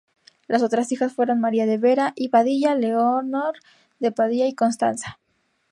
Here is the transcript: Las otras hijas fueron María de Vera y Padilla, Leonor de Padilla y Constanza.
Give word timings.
Las 0.47 0.63
otras 0.63 0.91
hijas 0.91 1.13
fueron 1.13 1.39
María 1.39 1.67
de 1.67 1.77
Vera 1.77 2.11
y 2.15 2.29
Padilla, 2.29 2.73
Leonor 2.73 3.53
de 3.99 4.11
Padilla 4.11 4.47
y 4.47 4.55
Constanza. 4.55 5.19